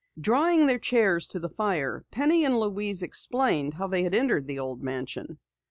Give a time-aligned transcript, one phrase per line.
[0.19, 4.57] Drawing their chairs to the fire, Penny and Louise explained how they had entered the
[4.57, 5.37] old mansion.